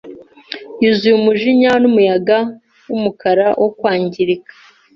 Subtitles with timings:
[0.81, 2.37] yuzuye umujinya Numuyaga
[2.89, 4.51] wumukara wo kwangirika